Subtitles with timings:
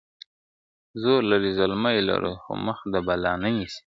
[1.01, 3.79] زور لرو زلمي لرو خو مخ د بلا نه نیسي..